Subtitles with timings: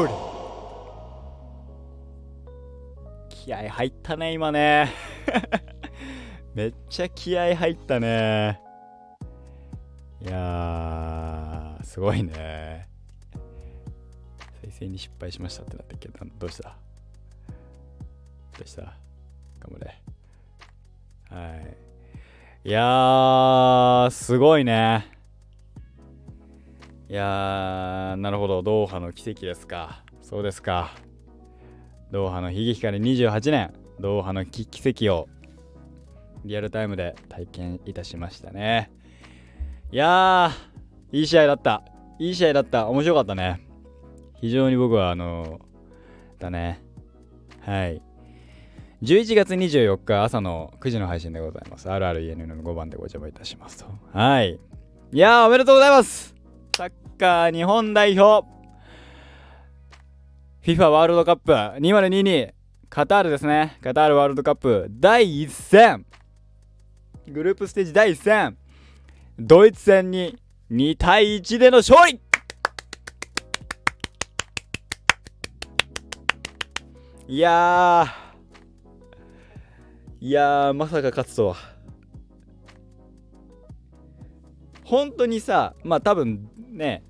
[0.00, 0.10] ール
[3.28, 4.90] 気合入ったね、今ね。
[6.54, 8.60] めっちゃ気合入ったね。
[10.20, 12.88] いや、すごいね。
[14.62, 16.76] 再生に失敗しましたってなったっけど、どうした？
[18.56, 18.82] どうした？
[18.82, 20.02] 頑張れ。
[21.30, 21.76] はい。
[22.68, 25.13] いやー、すごいね。
[27.08, 28.62] いやー、なるほど。
[28.62, 30.04] ドーハの奇跡ですか。
[30.22, 30.92] そうですか。
[32.10, 35.28] ドーハの悲劇から28年、ドーハの奇跡を
[36.44, 38.90] リアルタイムで体験いたしましたね。
[39.92, 41.82] いやー、いい試合だった。
[42.18, 42.88] いい試合だった。
[42.88, 43.60] 面白かったね。
[44.40, 46.82] 非常に僕は、あのー、だね。
[47.60, 48.02] はい。
[49.02, 51.88] 11月24日朝の9時の配信でございます。
[51.88, 53.86] RRENN の5番でご邪魔いたしますと。
[54.12, 54.58] はい。
[55.12, 56.33] いやー、おめでとうございます
[57.14, 58.46] ッカー日本代表。
[60.62, 62.52] FIFA ワールドカップ2022
[62.88, 63.78] カタールですね。
[63.82, 66.06] カタールワールドカップ第1戦。
[67.28, 68.56] グループステージ第1戦。
[69.38, 70.38] ドイツ戦に
[70.70, 72.20] 2対1での勝利。
[77.26, 78.06] いや
[80.20, 81.73] いやまさか勝つとは。
[84.94, 87.02] 本当にさ、まあ多分ね、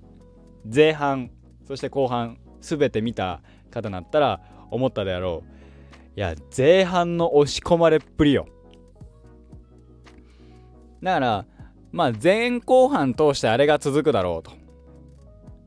[0.75, 1.31] 前半、
[1.69, 6.19] そして後半、すべて見た方だったら思ったであろう。
[6.19, 8.47] いや、前半の押し込まれっぷりよ。
[11.03, 11.47] だから、
[11.93, 14.53] まあ前後半通してあれが続くだろうと。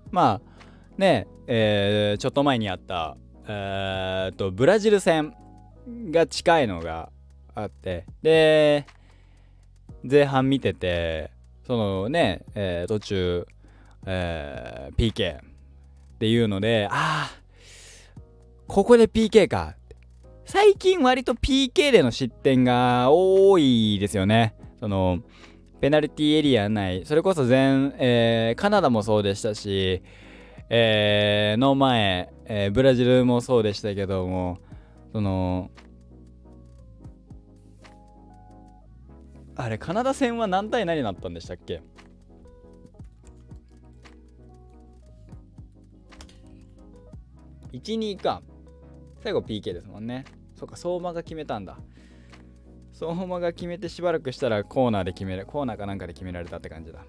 [0.09, 0.59] まあ
[0.97, 3.15] ねえー、ちょっと前にあった、
[3.47, 5.35] えー、とブラジル戦
[6.09, 7.11] が近いのが
[7.53, 8.87] あってで
[10.09, 11.36] 前半見てて
[11.67, 13.47] そのね、えー、途中、
[14.05, 15.41] えー、PK っ
[16.17, 17.47] ていうのでああ
[18.67, 19.75] ここで PK か。
[20.45, 24.55] 最近割と PK での失点が多いですよね。
[24.79, 25.19] その
[25.81, 30.01] ペナルティエリア内それこそ全、えー、カナダもそうでしたし、
[30.69, 34.59] えー、の前、えー、ブラジルもそうでしたけども
[35.11, 35.69] その
[39.59, 41.81] あれカナダ戦は何対何になったんでしたっけ
[47.73, 48.43] ？12か。
[49.23, 50.25] 最後 PK ですもんね。
[50.55, 51.77] そっか相馬が決めたんだ。
[52.93, 57.03] 相馬が決めてしばらくしたらコーナーで決めるコーナーかなんかで決められたって感じだ。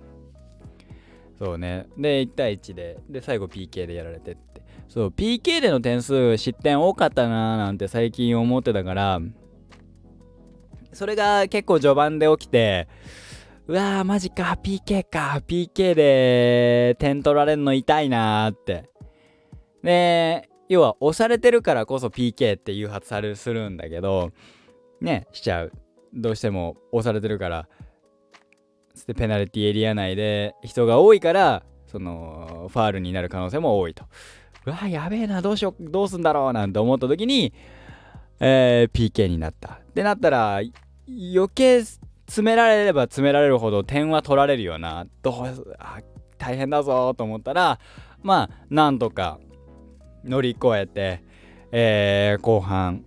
[1.38, 1.86] そうね。
[1.98, 4.62] で1対1でで最後 PK でやられてって。
[4.88, 9.20] そう PK での点数失点多かったなーなんて最近思ってたから
[10.92, 12.88] それが結構序盤で起きて
[13.66, 18.88] うわーマジか PK か PK で点取られんの痛いなーって。
[19.82, 24.32] で要は押されてるからこそ PK って誘発されるするんだけど
[25.00, 25.72] ねしちゃう。
[26.14, 27.68] どうしても押されてるから
[29.06, 34.04] でペナルティエリア内で人が多いからそのファールになる可能性も多いと。
[34.66, 37.54] うわやべえなどうしようどうすんだろうなんて思った時に、
[38.40, 39.74] えー、PK になった。
[39.74, 45.06] ってなったら余計詰められれば詰められるほど点は取られるよな。
[45.22, 46.00] どうあ
[46.36, 47.80] 大変だぞと思ったら
[48.22, 49.38] まあなんとか
[50.24, 51.22] 乗り越えて、
[51.72, 53.04] えー、後半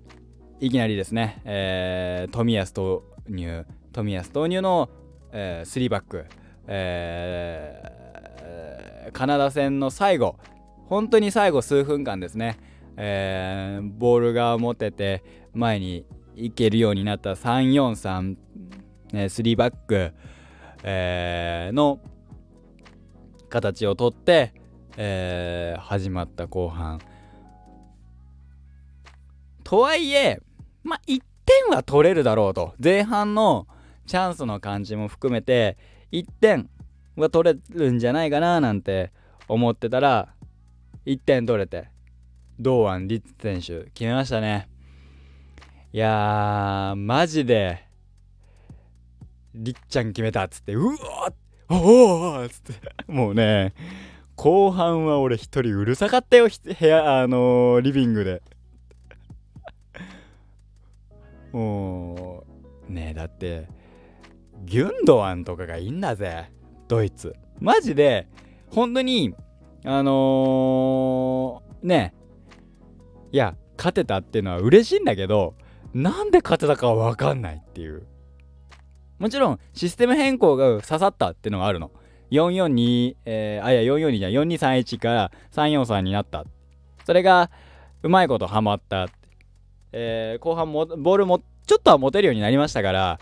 [0.59, 3.65] いきなりですね、えー、冨安投入。
[3.93, 4.89] 冨安投入の、
[5.31, 6.25] えー、3バック、
[6.67, 10.37] えー、カナダ戦の最後。
[10.85, 12.57] 本当に最後数分間ですね、
[12.97, 18.35] えー、ボールが持てて前に行けるようになった343、
[19.13, 20.13] ね、3バック、
[20.83, 21.99] えー、の
[23.49, 24.53] 形をとって、
[24.97, 26.99] えー、始まった後半
[29.63, 30.39] とはいえ
[30.83, 32.73] まあ、1点は取れるだろうと。
[32.83, 33.67] 前半の
[34.07, 35.77] チャンスの感じも含めて、
[36.11, 36.69] 1点
[37.15, 39.11] は取れるんじゃないかななんて
[39.47, 40.33] 思ってたら、
[41.05, 41.89] 1点取れて、
[42.61, 44.69] 堂安律選手決めましたね。
[45.93, 47.85] いやー、マジで、
[49.53, 50.93] りっちゃん決めたっつって、うわ
[51.29, 51.33] っ
[51.69, 52.73] おおっつって、
[53.07, 53.73] もうね、
[54.35, 58.41] 後半は俺一人うるさかったよ、部屋、あのー、リビングで。
[61.51, 62.45] も
[62.89, 63.67] うねだって
[64.65, 66.49] ギュンドアンとかがいいんだぜ
[66.87, 68.27] ドイツマジで
[68.69, 69.33] 本当に
[69.83, 72.13] あのー、ね
[73.31, 75.55] いや勝てたっていうのは嬉しいんだけど
[75.93, 78.03] なんで勝てたかは分かんないっていう。
[79.19, 81.91] もちろんシステム変更が刺さったっていうのがあるの。
[82.31, 86.45] 442、えー、あいや442じゃ4231から343になった。
[87.05, 87.51] それが
[88.03, 89.09] うまいことハマった。
[89.91, 93.19] えー、後半もボールもちょっとは持てるようになりましたから、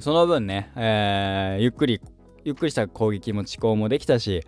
[0.00, 2.00] その分ね、えー、ゆっくり、
[2.44, 4.44] ゆっくりした攻撃も遅行もできたし、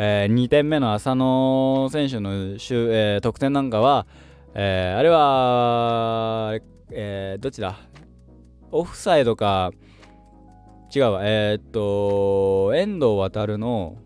[0.00, 4.06] えー、2点目の浅野選手の、えー、得点なんかは、
[4.54, 6.52] えー、あれは、
[6.92, 7.76] えー、どっちだ？
[8.70, 9.72] オフサイドか、
[10.94, 13.96] 違うわ、えー、っと、遠藤航の、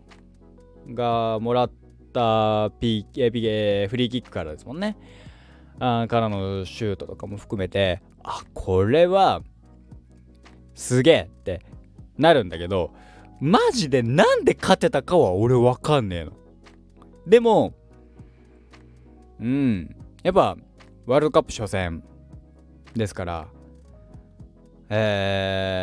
[0.89, 1.71] がもらっ
[2.11, 4.97] た P、P、フリーキックからですもんね。
[5.79, 9.43] あからのシュートとかも含めて、あ、これは、
[10.73, 11.61] すげえって
[12.17, 12.95] なるんだけど、
[13.43, 16.31] マジでなんで勝てたかは俺わかんねえの。
[17.27, 17.73] でも、
[19.37, 19.93] うん、
[20.23, 20.55] やっぱ、
[21.05, 22.05] ワールドカップ初戦
[22.95, 23.49] ですから、
[24.89, 25.81] え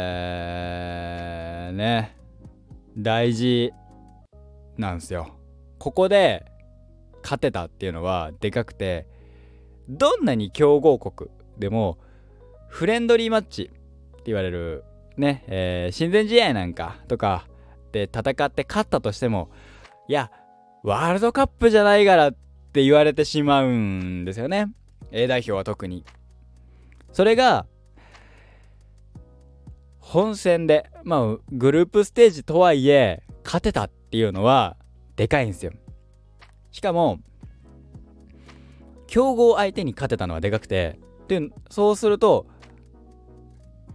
[1.70, 2.16] ー、ね、
[2.96, 3.74] 大事
[4.78, 5.36] なんですよ。
[5.78, 6.46] ここで
[7.22, 9.06] 勝てたっていうのはでかくて、
[9.86, 11.28] どんなに強豪国
[11.58, 11.98] でも
[12.68, 14.82] フレンドリーマッチって言われる
[15.18, 17.49] ね、えー、親善試合なんかとか
[17.92, 19.50] で戦って勝ったとしても
[20.08, 20.30] いや
[20.82, 22.32] ワールドカップじゃないからっ
[22.72, 24.72] て言われてしまうんですよね。
[25.12, 26.04] A 代表は特に。
[27.12, 27.66] それが
[29.98, 34.76] 本戦でまあグループステージとはいえ勝てたっていうのは
[35.16, 35.72] でかいんですよ。
[36.70, 37.18] しかも
[39.06, 40.98] 強豪相手に勝てたのはでかくて。
[41.28, 42.46] でそうすると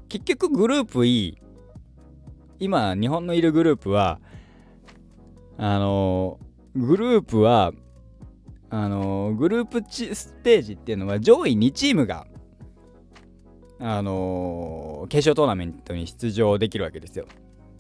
[0.08, 1.38] 結局グループ E
[2.60, 4.20] 今日本のいるグループは
[5.58, 6.40] あの
[6.76, 7.72] グループは
[8.70, 12.28] あのグループステージっていうのは上位2チームが
[13.80, 17.26] あの決勝トーナメントに出場できるわけですよ。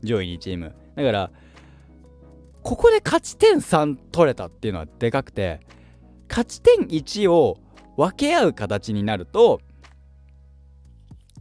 [0.03, 0.75] 上位2チーム。
[0.95, 1.31] だから
[2.63, 5.59] ここで勝ち点3取れたっていうのはでかくて
[6.29, 7.57] 勝ち点1を
[7.97, 9.61] 分け合う形になると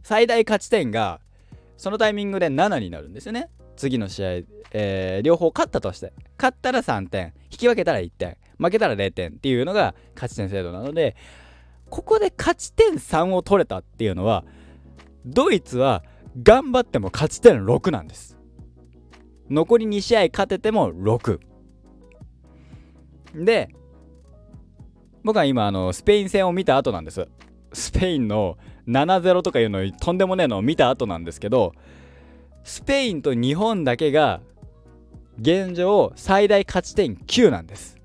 [0.03, 1.19] 最大勝ち点が
[1.77, 3.49] そのタイミングで7になるんですよね。
[3.75, 4.29] 次の試合、
[4.71, 6.13] えー、両方勝ったとして。
[6.37, 7.33] 勝ったら3点。
[7.51, 8.37] 引き分けたら1点。
[8.57, 11.15] 負けたら0点っていうのが勝ち点制度なので
[11.89, 14.43] ここで勝ち点3を取れたっていうのは
[15.25, 16.03] ドイツは
[16.41, 18.37] 頑張っても勝ち点6なんです。
[19.49, 21.39] 残り2試合勝てても6
[23.35, 23.69] で
[25.23, 27.27] 僕は今あのスペイン戦を見た後なんです。
[27.75, 28.57] スペインの
[28.87, 31.73] 7-0とかいうのとんでもねえのを見た後なんですけど
[32.63, 34.41] スペインと日本だけが
[35.39, 37.97] 現状最大勝ち点9なんです。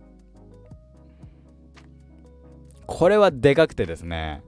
[2.86, 4.42] これはでかくてですね。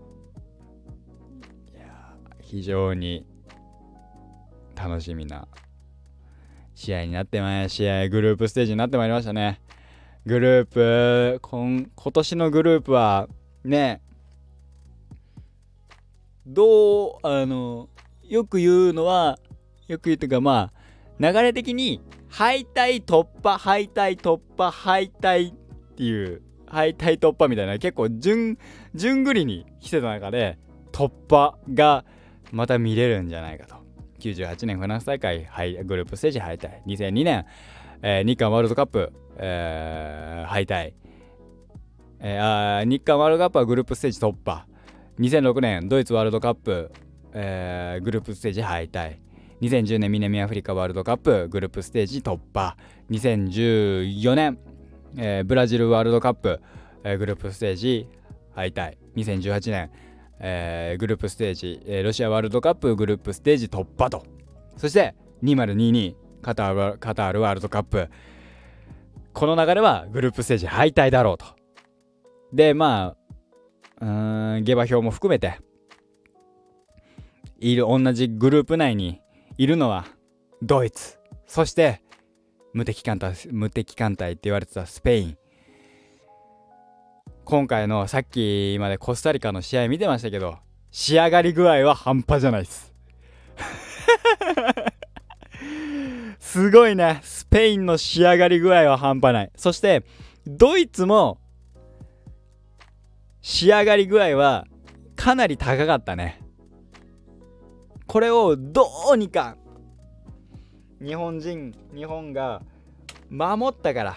[1.73, 3.25] いや非常に
[4.75, 5.47] 楽しみな
[6.75, 9.61] 試合になってまい試合グループステージになってまいりましたね。
[10.27, 13.29] グループ今今年のグループは
[13.65, 14.03] ね
[16.47, 17.89] どうあの
[18.23, 19.39] よく言うのは
[19.89, 20.73] よく言うというかまあ
[21.19, 25.55] 流れ的に敗退突破敗退突破敗退っ
[25.97, 28.59] ていう敗退突破みたいな結構順
[28.95, 30.59] 順繰りに来てた中で
[30.93, 32.05] 突破が
[32.51, 33.77] また見れるんじゃないかと。
[34.21, 35.49] 98年フランス大会
[35.85, 36.83] グループステージ敗退。
[36.87, 37.45] 2002年、
[38.03, 40.93] えー、日韓ワールドカップえー、敗退、
[42.21, 44.67] えー、あ日韓ワールドカップはグループステージ突破。
[45.19, 46.91] 2006年ドイツワールドカップ、
[47.35, 49.19] えー、グループステージ敗退。
[49.61, 52.77] 2010年南アフリカワールドカップグループステージ突破。
[53.11, 54.59] 2014年、
[55.17, 56.61] えー、ブラジルワールドカップ、
[57.05, 58.09] えー、グループステージ
[58.55, 58.97] 敗退。
[59.17, 59.91] 2018年、
[60.41, 64.25] えー、グループステージ、えー、ロシアワールドカップグループステージ突破と。
[64.79, 68.09] そして2022カタールカタールワールドカップ。
[69.35, 71.45] この流れはグループステージ敗退だろうと。
[72.53, 73.17] で、まあ、
[74.03, 75.61] うん、下馬評も含めて、
[77.61, 79.21] いる、同じグループ内に
[79.57, 80.07] いるのは
[80.61, 82.03] ドイツ、そして
[82.73, 85.39] 無敵艦隊、無敵艦隊って言われてたスペイン。
[87.45, 90.59] 今回のさっきまでコスタリカの試合見てましたけど、
[90.91, 92.93] 仕上がり具合は半端じゃないです。
[96.41, 97.21] すごいね。
[97.23, 99.53] スペインの仕上がり具合は半端ない。
[99.55, 100.03] そして、
[100.45, 101.39] ドイツも、
[103.43, 104.67] 仕上がり具合は
[105.17, 106.41] かなり高かったね。
[108.07, 109.57] これをどうにか、
[111.05, 112.63] 日本人、日本が
[113.31, 114.17] 守ったから、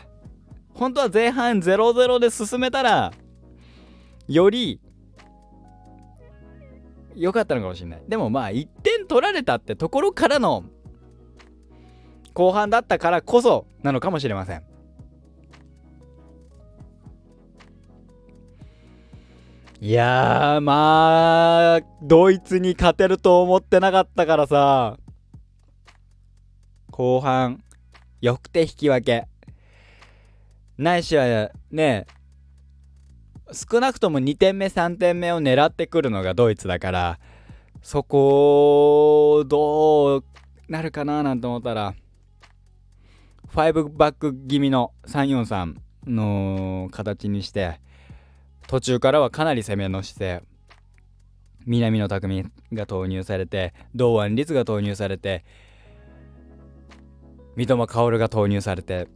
[0.73, 3.13] 本当は前半0-0で進めたら、
[4.27, 4.79] より
[7.15, 8.03] 良かったのかもしれない。
[8.07, 10.65] でもまあ1点取られたってところからの
[12.33, 14.74] 後半だったからこそなのかもしれません。
[19.81, 24.97] いやーまあドイツに勝てると思ってなかったからさ。
[26.91, 27.61] 後半
[28.21, 29.27] よくて引き分け。
[30.77, 32.05] ないしはね
[33.51, 37.19] 少なくとも2点目3点目を狙ってくるのがドイツだから
[37.81, 40.23] そこどう
[40.67, 41.95] なるかななんて思ったら
[43.53, 45.75] 5バック気味の343
[46.07, 47.79] の形にして
[48.67, 50.43] 途中からはかなり攻めの姿勢。
[51.65, 55.43] 南野拓実が投入されて堂安律が投入されて
[57.55, 59.07] 三笘薫が投入されて。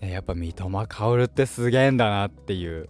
[0.00, 2.88] やっぱ三笘薫ってすげえんだなっていう。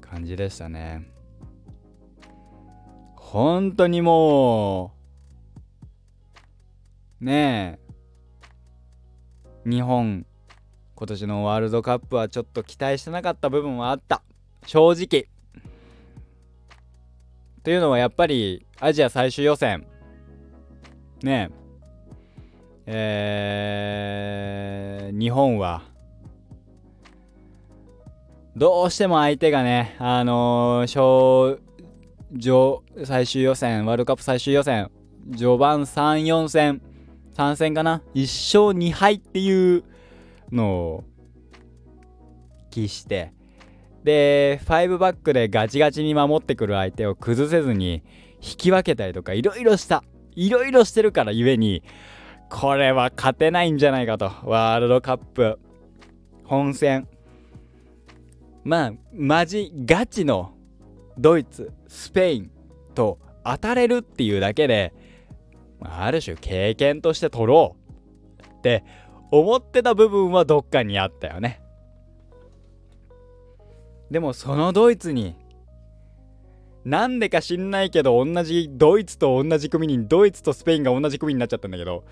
[0.00, 1.06] 感じでしたね。
[3.16, 4.94] 本当にも
[7.20, 7.87] うねえ。
[9.64, 10.26] 日本
[10.94, 14.22] 今年のワールドカップはちょっと期待してなかった部分はあった。
[14.66, 15.28] 正直。
[17.62, 19.86] というのはやっぱりアジア最終予選。
[21.22, 21.68] ねえ。
[22.90, 25.82] えー、日本は
[28.56, 31.58] どうしても相手がねあのー、
[32.32, 34.90] 上最終予選ワールドカップ最終予選
[35.30, 36.80] 序盤34戦
[37.38, 38.22] 3戦かな？1
[38.70, 39.84] 勝2敗っていう
[40.50, 41.04] のを
[42.70, 43.32] 期して。
[44.02, 48.02] で5バックでガチガチに守ってくる相手を崩せずに
[48.40, 50.02] 引き分けたりとかいろいろした。
[50.34, 51.84] いろいろしてるからゆえに
[52.50, 54.32] これは勝てないんじゃないかと。
[54.42, 55.60] ワールドカップ。
[56.44, 57.06] 本戦。
[58.64, 60.54] まあマジガチの
[61.16, 62.50] ドイツスペイン
[62.96, 64.92] と当たれるっていうだけで
[65.80, 67.76] ある種経験として取ろ
[68.40, 68.84] うって
[69.30, 71.60] 思ってた部分はどっかにあったよね。
[74.10, 75.36] でもそのドイツに
[76.84, 82.04] なんでか知んないけど同じドイツと同じ組にドイツとスペインが同じ組になっちゃったんだけど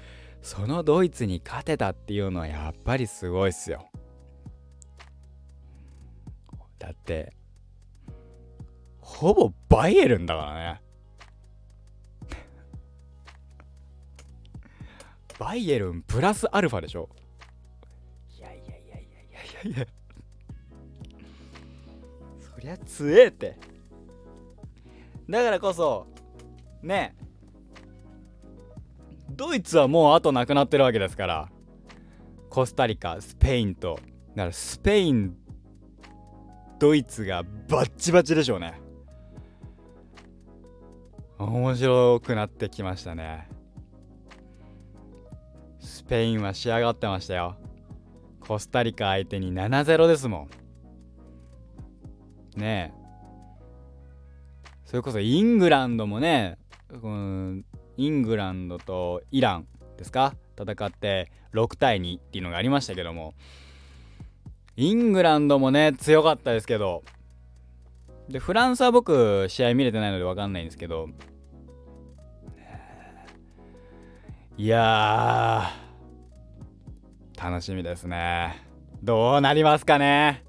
[0.42, 3.88] そのドイツに勝てたっていうのはやっぱりすごいっすよ。
[6.78, 7.32] だって
[9.00, 10.82] ほぼバイエルンだからね。
[15.38, 17.08] バイエルンプラスアルファでしょ？
[18.38, 19.86] いやいやいやいやいやいやいや。
[22.40, 23.58] そりゃ強えって。
[25.28, 26.06] だからこそ
[26.82, 27.16] ね
[29.30, 31.48] ドイツはもう後なくなってるわけですから。
[32.48, 33.98] コスタリカスペインと。
[34.34, 35.36] だからスペイン
[36.78, 38.80] ドイツがバッチバチでしょうね。
[41.38, 43.48] 面白くなってきましたね。
[43.50, 43.55] ス
[46.08, 47.56] ペインは仕上がってましたよ。
[48.40, 50.48] コスタリカ相手に7-0ですも
[52.56, 52.60] ん。
[52.60, 53.06] ねえ。
[54.84, 56.58] それこそイングランドもね、
[56.90, 57.64] うん、
[57.96, 59.66] イングランドとイラン
[59.98, 60.34] ですか？
[60.56, 63.34] 戦って6対2っていうのがありましたけども。
[64.76, 67.02] イングランドもね強かったですけど。
[68.28, 71.08] でフランスは僕試合見れてないので分かんないんですけど。
[74.58, 75.70] いや
[77.36, 78.62] 楽しみですね。
[79.02, 80.44] どうなりますかね。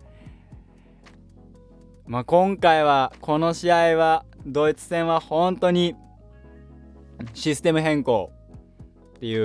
[2.05, 5.95] まあ今回はこの試合はドイツ戦は本当に
[7.33, 8.31] システム変更
[9.17, 9.35] ってい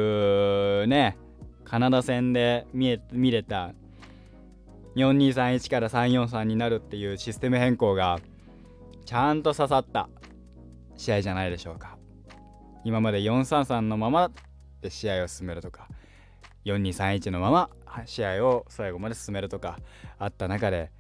[0.85, 1.17] うね
[1.65, 3.73] カナダ戦で見え見れた
[4.95, 8.21] 4231から343になるっていうシステム変更が
[9.05, 10.09] ちゃんと刺さった
[10.97, 11.97] 試合じゃないでしょうか。
[12.85, 14.31] 今まで433のまま
[14.81, 15.89] で試合を進めるとか
[16.65, 17.71] 4231のまま
[18.07, 19.79] 試合を最後まで進めるとか
[20.19, 20.91] あった中で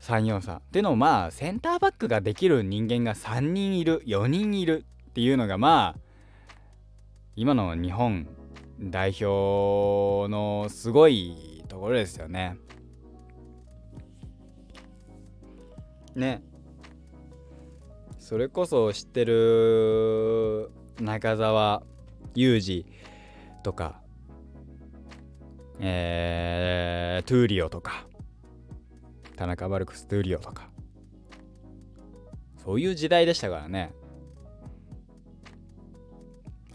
[0.00, 6.00] 343っていうのもまあセンターバックができる人間が3人いる4人いるっていうのがまあ
[7.34, 8.28] 今の日本
[8.80, 12.56] 代表のすごいところですよね。
[16.14, 16.42] ね。
[18.18, 21.82] それこそ知ってる中澤
[22.34, 22.86] 裕二
[23.62, 24.00] とか、
[25.80, 28.06] えー、トゥーリオとか
[29.36, 30.70] 田中マルクス・トゥーリオとか
[32.64, 33.92] そういう時代でしたからね。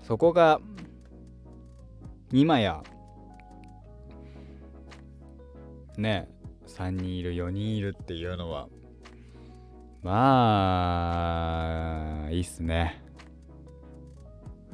[0.04, 0.60] そこが
[2.32, 2.84] 今や
[5.98, 6.28] ね
[6.68, 8.68] 3人いる4人いるっていうのは
[10.02, 10.12] ま
[12.26, 13.02] あいいっすね。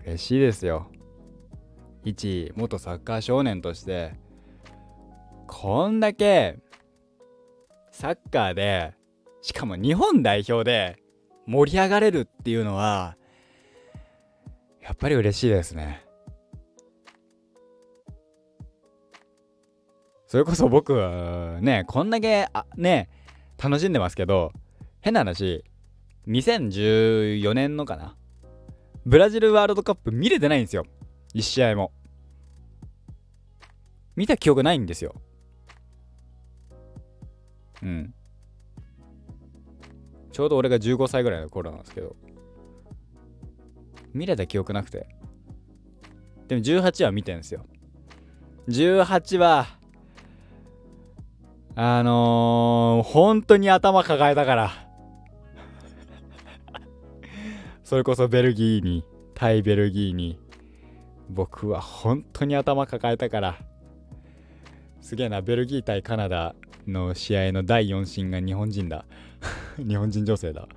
[0.06, 0.88] 嬉しいですよ。
[2.08, 4.14] 一元サッカー少年として
[5.46, 6.58] こんだけ
[7.92, 8.94] サッカーで
[9.42, 10.98] しかも日本代表で
[11.48, 13.18] 盛り上がれるっていうのは
[14.82, 16.06] やっぱり嬉しいですね。
[20.28, 23.10] それこそ僕はねこんだけあね
[23.62, 24.54] 楽しんでますけど
[25.02, 25.66] 変な話
[26.28, 28.16] 2014年のかな
[29.06, 30.86] ブラジルワールドカップ見れてないんですよ。
[31.34, 31.92] 1試合も。
[34.18, 35.14] 見た記憶ないんですよ。
[37.84, 38.14] うん。
[40.32, 42.16] ちょうど俺が15歳ぐらいの頃なんですけど。
[44.14, 45.08] 見れた記憶なくて。
[46.48, 47.64] でも18は見てんですよ。
[48.70, 49.68] 18は
[51.76, 54.72] あのー、本当に頭抱えたから。
[57.86, 59.06] それこそベルギーに
[59.36, 60.40] 対ベルギーに
[61.30, 63.60] 僕は本当に頭抱えたから。
[65.08, 65.42] すげえな。
[65.42, 66.54] ベルギー対カナダ
[66.86, 69.06] の試合の第4審が日本人だ。
[69.80, 70.68] 日本人女性だ。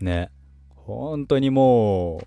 [0.00, 0.32] ね。
[0.74, 2.20] 本当にもう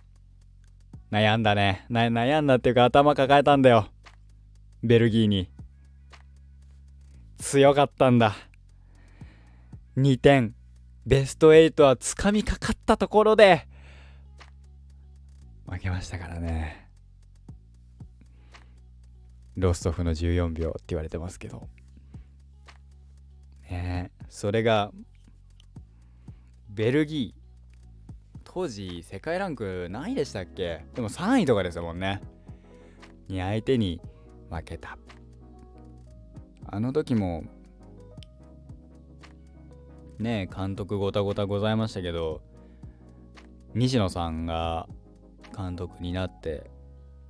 [1.12, 1.86] 悩んだね。
[1.90, 3.90] 悩んだっていうか頭抱えたんだよ。
[4.84, 5.50] ベルギーに。
[7.38, 8.38] 強かったんだ。
[9.98, 10.56] 2点。
[11.06, 13.68] ベスト8はつかみかかったところで。
[15.68, 16.89] 負けましたからね。
[19.60, 21.68] ロストフの14秒って言われてますけど。
[23.70, 24.12] ね。
[24.30, 24.92] それが
[26.70, 27.40] ベルギー。
[28.44, 30.84] 当時世界ランク何位でしたっけ？
[30.96, 32.22] でも3位とかですもんね。
[33.28, 34.02] に相手に
[34.50, 34.98] 負けた。
[36.66, 37.44] あの時も
[40.20, 42.42] ね監督ごたごたございましたけど
[43.76, 44.88] 西野さんが
[45.56, 46.70] 監督になって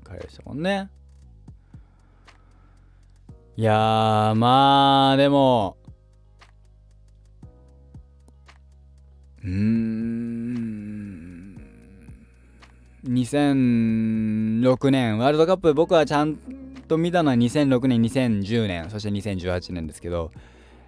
[0.06, 0.90] 帰りましたもんね。
[3.60, 5.76] いやーまあでも
[9.44, 11.58] うーん
[13.04, 16.38] 2006年ワールドカップ僕はちゃん
[16.88, 20.32] と見たのは2006年2010年そして2018年ですけど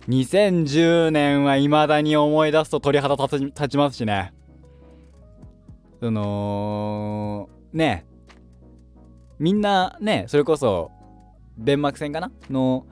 [0.08, 4.34] 2010年はいまだに思い出すと鳥肌立ちますしね。
[6.00, 8.06] そのね
[9.40, 10.90] みんなねそれこそ
[11.62, 12.88] デンマーク戦かなの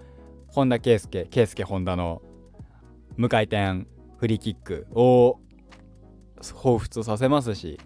[0.47, 2.21] 本田圭佑圭佑本田の
[3.17, 5.39] 無回転フリーキックを
[6.39, 7.79] 彷彿とさせますし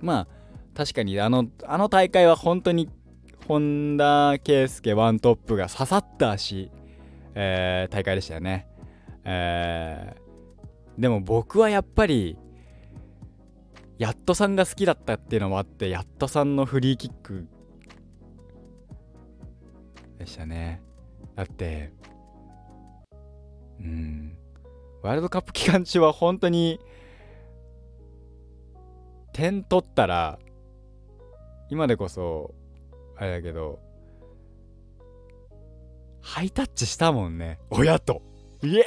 [0.00, 0.28] まあ
[0.76, 2.88] 確かにあのあの大会は本当に
[3.46, 6.72] 本田圭佑ワントップが刺さったし、
[7.34, 8.66] えー、大会でしたよね、
[9.24, 12.36] えー、でも僕はやっぱり
[13.98, 17.48] やっとさんが好きだったっていうのもあってやっとさんのフリーキック
[20.18, 20.82] でしたね。
[21.36, 21.92] だって
[23.80, 24.36] うん。
[25.02, 26.80] ワールドカップ期間中は本当に
[29.32, 30.40] 点取ったら
[31.70, 32.54] 今でこそ
[33.16, 33.78] あれだけど
[36.20, 37.60] ハイタッチしたもんね。
[37.70, 38.22] 親と
[38.62, 38.84] 「いや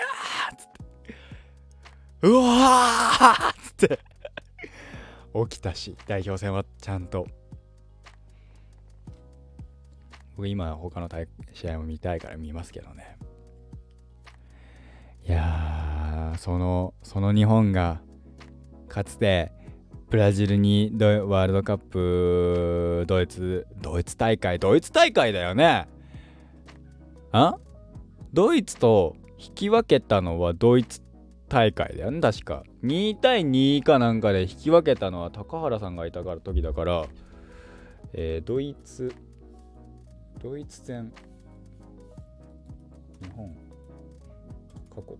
[0.52, 4.00] ー!」っつって「うわー!」っつって。
[5.50, 7.26] 起きたし代表戦はちゃんと。
[10.41, 11.08] 僕今他の
[11.54, 13.15] 試合も見たいから見ますけどね。
[15.23, 18.01] いやそのその日本が
[18.88, 19.51] かつて
[20.10, 25.88] ブラジルにワールドカップドイツドイツ大会ドイツ大会だよね。
[27.32, 27.60] あ？
[28.34, 31.04] ドイツと引き分けたのはドイツ
[31.49, 32.63] 大会だよね確か。
[32.84, 37.06] 2対2かなんかで引き分けたのは高原さんがいたから時だから。
[38.13, 39.13] えー、ドイツ
[40.41, 41.13] ドイツ戦。
[43.21, 43.56] 日本。
[44.89, 45.17] 過去。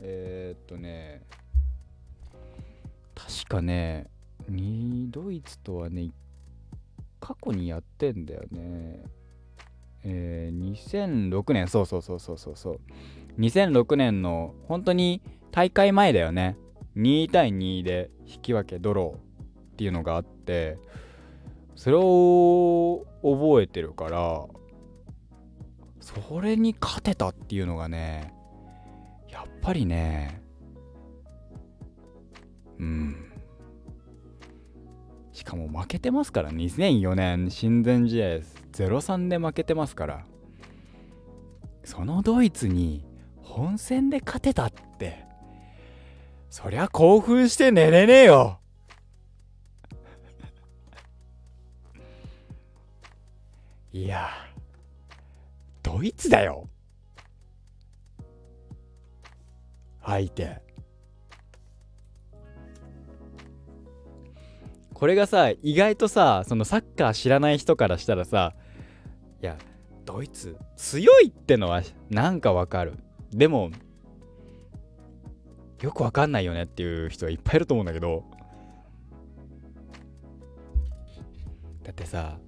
[0.00, 1.22] えー、っとね。
[3.14, 4.08] 確かね。
[5.10, 6.10] ドイツとはね
[7.20, 9.02] 過去にやってんだよね。
[10.04, 12.80] えー、2006年そうそうそうそうそうそう。
[13.38, 16.56] 2006年の本当に大会前だよね。
[16.96, 20.78] 2対2で引き分けドローっていうのがあって
[21.76, 24.46] それを覚えてるから
[26.00, 28.34] それに勝てたっていうのがね
[29.28, 30.42] やっぱりね
[32.78, 33.24] うん。
[35.32, 38.26] しかも負けてますから2004年親善試合
[38.72, 40.24] 0-3で負けてますから。
[41.84, 43.06] そのドイツに
[43.36, 44.87] 本戦で勝てたって
[46.50, 48.58] そりゃ興奮して寝れねえよ。
[53.92, 54.28] いや
[55.82, 56.68] ドイツだよ。
[60.02, 60.62] 相手。
[64.94, 68.56] これがさ意外とさそのサッカー知らない人からしたらさ
[69.40, 69.56] いや
[70.04, 72.94] ドイツ強いってのはなんかわかる。
[73.30, 73.70] でも
[75.80, 78.24] よくわかんないよねっていう人はいっぱいいると思うんだけど。
[81.84, 82.38] だってさ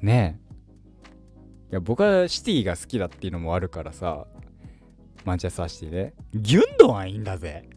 [0.00, 0.38] ね
[1.70, 1.72] え。
[1.72, 4.26] いや僕はシティが好きだっていうのもあるからさ
[5.24, 7.68] マンチェスターシティねギュンドアンいいんだぜ。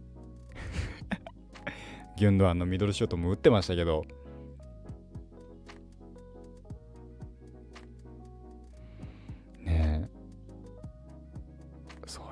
[2.15, 4.05] ギュンドアンのミドルシュートも打ってましたけど。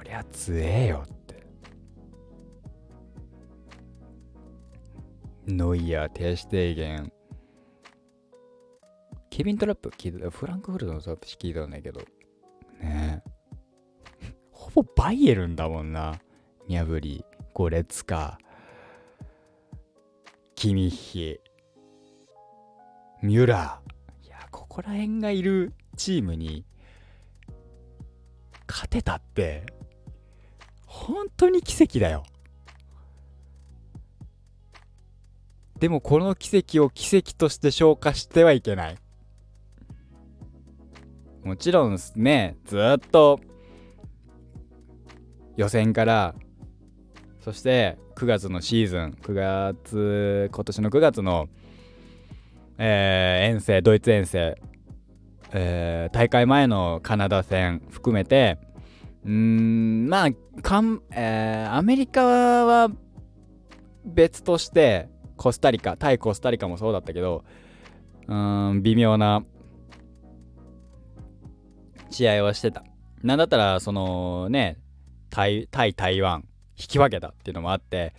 [0.09, 1.45] りゃ強えよって。
[5.47, 7.13] ノイヤー、テア・シュテーゲン。
[9.29, 12.01] ケビン・トラップ聞いたフランクフルトのトラップ聞いたんだけど。
[12.81, 13.21] ね。
[13.21, 13.21] え
[14.51, 16.19] ほぼバイエルンだもんな。
[16.67, 18.39] ニャブリ、ゴレツカ、
[20.55, 21.39] キミッヒ、
[23.21, 24.25] ミュラー。
[24.25, 26.65] いや、ここら辺がいるチームに
[28.67, 29.65] 勝てたって、
[30.89, 32.23] 本当に奇跡だよ。
[35.79, 38.97] でもこの奇跡を奇跡として消化してはいけない。
[41.43, 43.39] もちろんね、ずっと
[45.55, 46.33] 予選から
[47.39, 51.49] そして9月のシーズン9月今年の9月の、
[52.79, 54.59] えー、遠征ドイツ遠征、
[55.53, 58.57] えー、大会前のカナダ戦含めて
[59.25, 62.89] うんまあかん、えー、アメリカは
[64.05, 67.43] 別としてコスタリカ対コスタリカもそうだったけど
[68.27, 69.43] うん微妙な
[72.09, 72.83] 試合はしてた。
[73.21, 74.77] なんだったらそのね
[75.29, 76.45] 対対台湾
[76.77, 78.13] 引き分けたっていうのもあって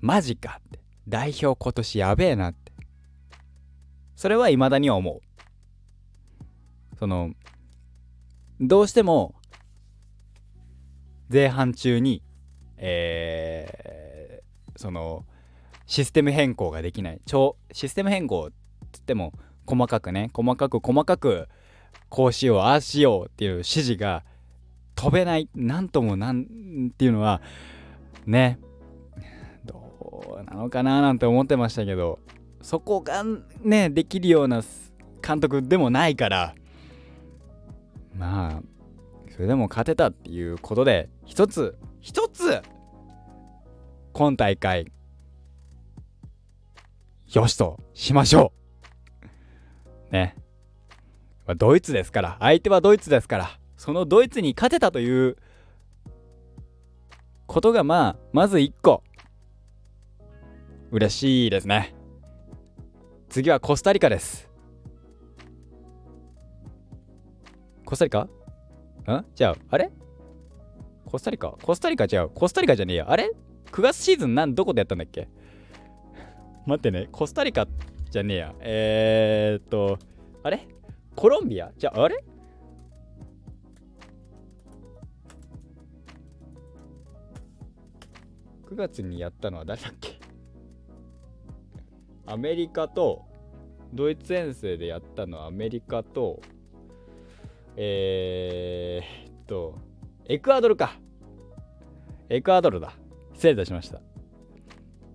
[0.00, 0.78] マジかって。
[1.08, 2.70] 代表今年やべえなって。
[4.14, 5.20] それは未だに思う。
[6.98, 7.30] その
[8.60, 9.34] どうしても
[11.30, 12.22] 前半中に
[12.78, 15.24] えー、その
[15.86, 17.20] システム変更ができない。
[17.26, 18.52] 超システム変更っ
[18.92, 19.32] つっても
[19.66, 21.48] 細かくね細かく細かく
[22.08, 24.24] こうしようああしようっていう指示が
[24.94, 25.48] 飛べない。
[25.54, 27.42] なんともなんっていうのは
[28.26, 28.58] ね
[29.64, 32.18] どうなのかななんて思ってましたけど
[32.62, 33.24] そこが
[33.62, 34.62] ねできるような
[35.26, 36.54] 監督でもないから
[38.14, 38.77] まあ
[39.38, 42.60] それでも勝てたっていうことで一つ一つ
[44.12, 44.90] 今大会
[47.32, 48.52] よしとしましょ
[50.10, 50.12] う。
[50.12, 50.34] ね。
[51.56, 55.36] ドイツですから相手はドイツですからそのドイツに勝てたという
[57.46, 59.04] ことがまあまず1個
[60.90, 61.94] 嬉しいですね。
[63.28, 64.50] 次はコスタリカです。
[67.84, 68.28] コスタリカ？
[69.16, 69.26] ん？
[69.34, 69.90] じゃああれ？
[71.06, 71.50] コスタリカ？
[71.62, 73.10] コスタリカ違うコスタリカじゃねえや。
[73.10, 73.32] あれ
[73.72, 75.28] ?9 月シーズンなんどこでやったんだっけ？
[76.66, 77.08] 待ってね。
[77.10, 77.66] コスタリカ
[78.10, 78.54] じゃねえや。
[78.60, 79.98] えー、っと
[80.42, 80.68] あれ？
[81.16, 81.72] コロンビア？
[81.78, 82.22] じゃああれ
[88.70, 90.18] ？9月にやったのは誰だっけ？
[92.26, 93.24] アメリカと
[93.94, 96.42] ドイツ遠征でやったのはアメリカと
[97.80, 99.78] えー、っと
[100.28, 100.98] エクアドルか。
[102.28, 102.92] エクアドルだ。
[103.34, 104.00] 失礼いたしました。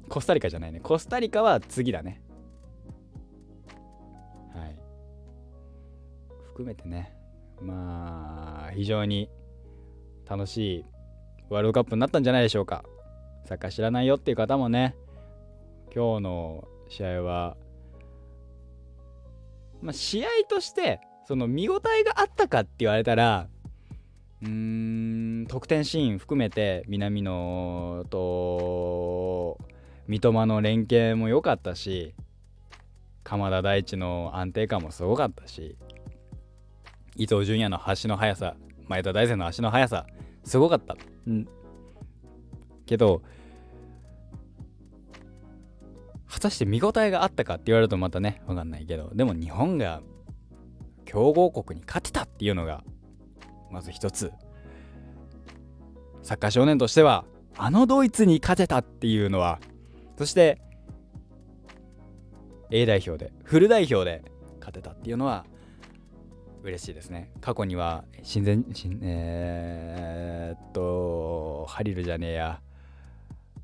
[0.08, 0.80] コスタリカじゃないね。
[0.80, 2.22] コスタリカは次だね。
[4.56, 4.78] はい。
[6.46, 7.14] 含めてね。
[7.62, 9.30] まあ非常に
[10.26, 10.86] 楽しい
[11.50, 12.86] ワールドカップになったんじゃないでしょうか。
[13.46, 14.96] サッカー知らないよっていう方もね。
[15.94, 17.58] 今日の試合は、
[19.82, 23.48] まあ、試合としてその見応えがあったかって言われたら
[24.42, 24.50] うー
[25.44, 29.58] ん得点シーン含めて南野と
[30.08, 32.14] 三笘の連携も良かったし
[33.24, 35.78] 鎌田大地の安定感もすごかったし
[37.16, 38.56] 伊東純也の足の速さ
[38.88, 40.06] 前田大然の足の速さ
[40.44, 40.98] すごかった。
[41.28, 41.48] うん
[42.86, 43.22] けど
[46.28, 50.02] 果たして見応えがあったかって言われるとまたね分かんないけどでも日本が
[51.14, 52.84] 強豪国に勝てたっていうのが
[53.70, 54.32] まず一つ。
[56.24, 59.60] サッカー少年としてはあのドイツに勝てたっていうのは
[60.18, 60.60] そして
[62.72, 64.24] A 代表でフル代表で
[64.60, 65.46] 勝てたっていうのは
[66.64, 67.32] 嬉しいですね。
[67.42, 72.60] 過去には親善親えー、っとハリルじゃねえや。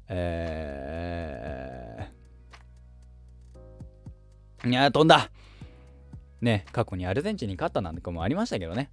[0.10, 5.32] えー、いや飛んだ。
[6.42, 8.90] ね過去にアルゼンチンに勝ったなんかもありましたけどね。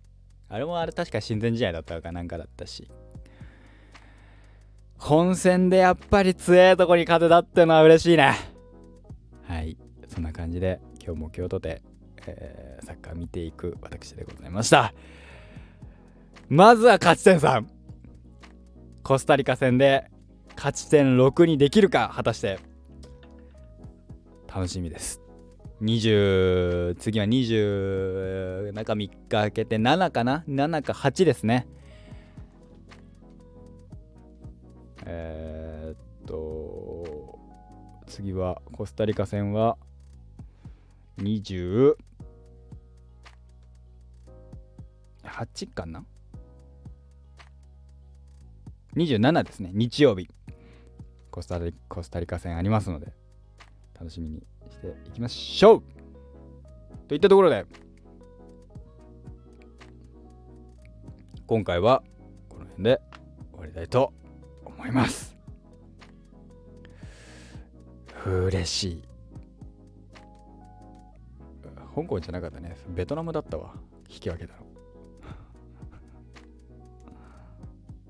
[0.48, 2.90] あれもあれ確か親善試合だったかなんかだったし。
[4.98, 8.34] 本戦でやっぱり強えとこに勝てたってのは嬉しいね。
[9.42, 9.76] はい。
[10.08, 11.82] そんな感じで今日も今日とて、
[12.26, 14.94] えー、サッカー見ていく私でございました。
[16.48, 17.64] まずは勝ち点3
[19.02, 20.10] コスタリカ戦で
[20.56, 22.58] 勝ち点6にできるか果たして。
[24.48, 25.25] 楽しみです。
[25.82, 31.66] 20次は20中3日空けて7かな？7か8ですね。
[35.04, 37.38] えー、っと
[38.06, 39.76] 次はコスタリカ戦は
[41.18, 41.96] 28
[45.74, 46.04] かな
[48.96, 49.70] ？27ですね。
[49.74, 50.28] 日曜日。
[51.30, 53.25] コスタリコスタリカ戦ありますので。
[53.98, 55.82] 楽しみにしていきましょう。
[57.08, 57.64] といったところで
[61.46, 62.02] 今回は
[62.48, 63.00] この辺で
[63.52, 64.12] 終わりたいと
[64.64, 65.36] 思います。
[68.26, 69.04] 嬉しい。
[71.94, 72.76] 香港じゃなかったね。
[72.88, 73.74] ベトナムだったわ。
[74.10, 74.66] 引き分けたの。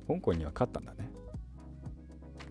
[0.09, 1.11] 香港には勝ったんだね。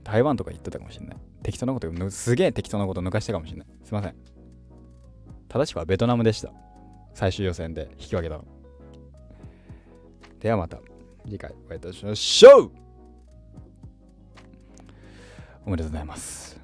[0.03, 1.17] 台湾とか言ってたかもしれない。
[1.45, 3.67] 適当なこと、すげえ適当なこと抜かしたかもしれない。
[3.84, 4.15] すいません。
[5.47, 6.51] 正しくはベトナムでした。
[7.13, 8.45] 最終予選で引き分けたの。
[10.39, 10.79] ではまた
[11.23, 12.71] 次回お会いいたしましょう
[15.67, 16.60] おめでとうございます。